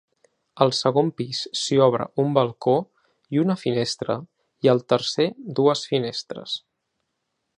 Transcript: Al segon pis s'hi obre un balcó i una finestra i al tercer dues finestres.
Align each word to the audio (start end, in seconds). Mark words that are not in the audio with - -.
Al 0.65 0.71
segon 0.75 1.09
pis 1.19 1.41
s'hi 1.63 1.77
obre 1.87 2.07
un 2.23 2.31
balcó 2.37 2.73
i 3.37 3.43
una 3.43 3.57
finestra 3.65 4.17
i 4.67 4.73
al 4.75 4.83
tercer 4.95 5.31
dues 5.61 5.85
finestres. 5.93 6.57